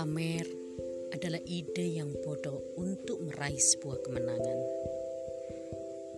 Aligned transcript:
Pamer 0.00 0.48
adalah 1.12 1.44
ide 1.44 2.00
yang 2.00 2.08
bodoh 2.24 2.72
untuk 2.80 3.20
meraih 3.20 3.60
sebuah 3.60 4.00
kemenangan. 4.00 4.58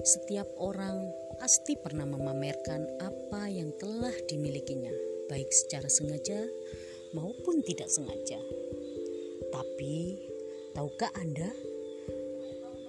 Setiap 0.07 0.47
orang 0.63 1.11
pasti 1.43 1.75
pernah 1.75 2.07
memamerkan 2.07 2.87
apa 3.03 3.51
yang 3.51 3.75
telah 3.83 4.15
dimilikinya, 4.31 4.95
baik 5.27 5.51
secara 5.51 5.91
sengaja 5.91 6.47
maupun 7.11 7.59
tidak 7.67 7.91
sengaja. 7.91 8.39
Tapi, 9.51 10.31
tahukah 10.79 11.11
Anda 11.19 11.51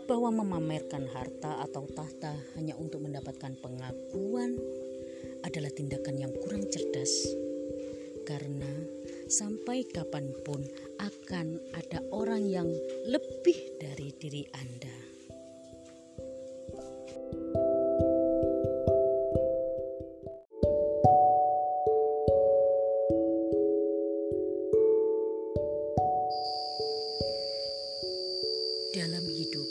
bahwa 0.05 0.45
memamerkan 0.45 1.09
harta 1.09 1.57
atau 1.65 1.89
tahta 1.89 2.37
hanya 2.53 2.77
untuk 2.77 3.01
mendapatkan 3.01 3.57
pengakuan 3.65 4.61
adalah 5.41 5.73
tindakan 5.73 6.21
yang 6.21 6.33
kurang 6.37 6.69
cerdas? 6.69 7.33
Karena 8.29 8.71
sampai 9.27 9.87
kapan 9.89 10.29
pun 10.45 10.61
akan 11.03 11.59
ada 11.75 11.99
orang 12.15 12.47
yang 12.47 12.69
lebih 13.11 13.59
dari 13.75 14.15
diri 14.15 14.47
Anda. 14.55 14.95
Dalam 28.95 29.25
hidup 29.27 29.69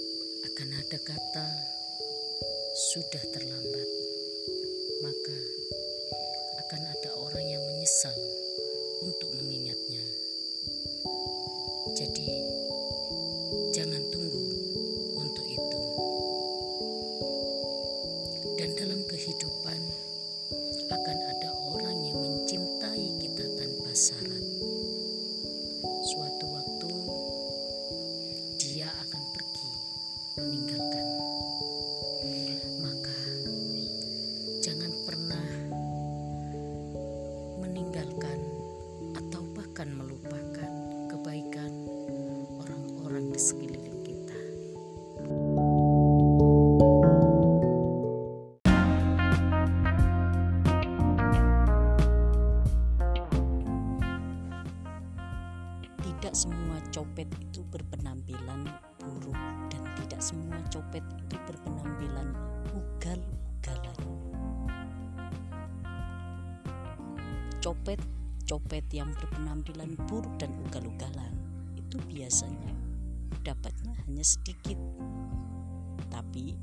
akan 0.53 0.69
ada 0.85 0.99
kata 1.01 1.49
sudah 2.93 3.25
terlambat, 3.33 3.72
syarat. 24.03 24.47
Suatu 26.11 26.47
waktu 26.51 26.91
dia 28.59 28.91
akan 28.91 29.23
pergi 29.31 29.71
meninggalkan. 30.43 31.07
Maka 32.83 33.19
jangan 34.59 34.91
pernah 35.07 35.47
meninggalkan 37.63 38.43
atau 39.23 39.47
bahkan 39.55 39.95
melupakan 39.95 40.73
kebaikan 41.07 41.71
orang-orang 42.59 43.31
di 43.31 43.39
sekeliling 43.39 43.72
Tidak 56.33 56.49
semua 56.49 56.81
copet 56.97 57.29
itu 57.45 57.61
berpenampilan 57.69 58.65
buruk 58.97 59.37
dan 59.69 59.85
tidak 60.01 60.17
semua 60.25 60.57
copet 60.73 61.05
itu 61.21 61.37
berpenampilan 61.45 62.33
ugal-ugalan. 62.73 63.99
Copet-copet 67.61 68.85
yang 68.97 69.13
berpenampilan 69.13 69.93
buruk 70.09 70.33
dan 70.41 70.57
ugal-ugalan 70.65 71.37
itu 71.77 72.01
biasanya 72.09 72.81
dapatnya 73.45 73.93
hanya 74.09 74.25
sedikit. 74.25 74.81
Tapi 76.09 76.57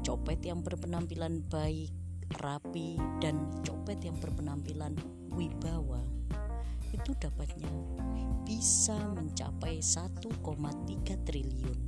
copet 0.00 0.40
yang 0.40 0.64
berpenampilan 0.64 1.44
baik, 1.52 1.92
rapi 2.40 2.96
dan 3.20 3.44
copet 3.60 4.00
yang 4.08 4.16
berpenampilan 4.16 4.96
wibawa 5.36 6.00
itu 6.94 7.10
dapatnya 7.18 7.70
bisa 8.46 8.94
mencapai 9.18 9.82
1,3 9.82 10.30
triliun. 11.26 11.78